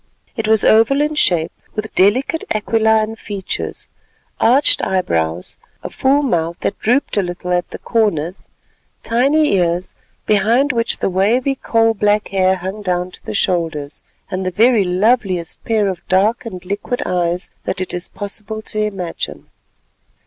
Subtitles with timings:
[0.35, 3.87] It was oval in shape, with delicate aquiline features,
[4.39, 8.49] arched eyebrows, a full mouth, that drooped a little at the corners,
[9.03, 9.93] tiny ears,
[10.25, 14.01] behind which the wavy coal black hair hung down to the shoulders,
[14.31, 18.79] and the very loveliest pair of dark and liquid eyes that it is possible to
[18.79, 19.51] imagine.